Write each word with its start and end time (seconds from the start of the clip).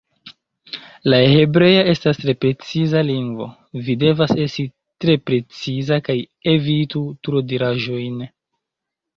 La 1.13 1.17
hebrea 1.33 1.83
estas 1.91 2.21
tre 2.21 2.33
preciza 2.45 3.03
lingvo, 3.09 3.47
vi 3.89 3.97
devas 4.05 4.33
esti 4.47 4.67
tre 5.05 5.19
preciza 5.29 6.01
kaj 6.09 6.19
evitu 6.57 7.07
tro-diraĵojn. 7.29 8.19